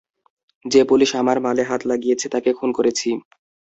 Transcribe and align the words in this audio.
যে 0.65 0.81
পুলিশ 0.83 1.09
আমার 1.15 1.37
মালে 1.39 1.63
হাত 1.63 1.81
লাগিয়েছে 1.85 2.27
তাকে 2.29 2.49
খুন 2.53 2.69
করেছি। 2.77 3.09